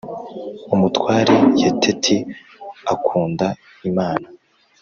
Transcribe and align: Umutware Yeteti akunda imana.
Umutware 0.73 1.33
Yeteti 1.59 2.17
akunda 2.93 3.47
imana. 3.89 4.27